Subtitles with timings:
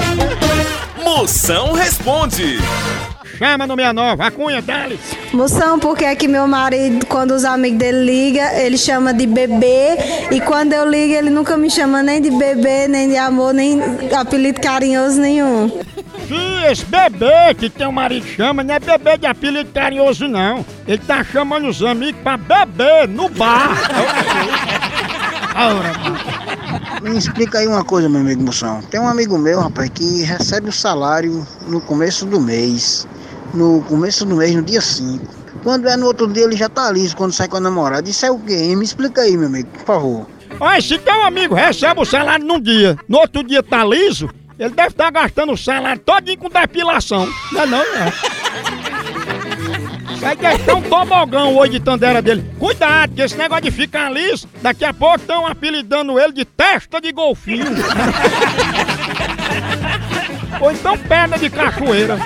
[1.04, 2.58] Moção responde.
[3.38, 4.98] Chama no 69, a cunha dele.
[5.32, 9.98] Moção, porque é que meu marido, quando os amigos dele ligam, ele chama de bebê.
[10.30, 13.78] E quando eu ligo, ele nunca me chama nem de bebê, nem de amor, nem
[14.18, 15.68] apelido carinhoso nenhum.
[16.26, 20.64] Sim, esse bebê que teu marido chama não é bebê de apelido carinhoso, não.
[20.88, 23.70] Ele tá chamando os amigos pra beber no bar.
[25.56, 26.45] Ora,
[27.02, 28.80] Me explica aí uma coisa, meu amigo Moção.
[28.90, 33.06] Tem um amigo meu, rapaz, que recebe o salário no começo do mês.
[33.54, 35.24] No começo do mês, no dia 5.
[35.62, 38.08] Quando é no outro dia, ele já tá liso quando sai com a namorada.
[38.08, 38.74] Isso é o quê?
[38.76, 40.26] Me explica aí, meu amigo, por favor.
[40.60, 44.70] Olha, se teu amigo recebe o salário num dia, no outro dia tá liso, ele
[44.70, 47.28] deve estar gastando o salário todinho com depilação.
[47.52, 48.12] Não é não, né?
[50.26, 52.44] Vai gastar um tobogão hoje de tandera dele.
[52.58, 57.00] Cuidado, que esse negócio de ficar liso, daqui a pouco estão apelidando ele de testa
[57.00, 57.66] de golfinho.
[60.60, 62.14] Ou então perna de cachoeira.
[62.14, 62.20] Hora